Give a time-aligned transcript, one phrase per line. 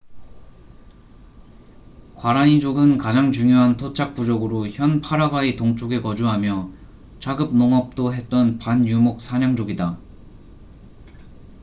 [2.15, 6.71] 과라니 족은 가장 중요한 토착 부족으로 현 파라과이 동쪽에 거주하며
[7.19, 9.99] 자급 농업도 했던 반유목 사냥족이다